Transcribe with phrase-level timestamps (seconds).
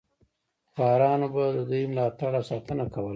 [0.73, 3.09] خوارانو به د دوی ملاتړ او ساتنه کوله.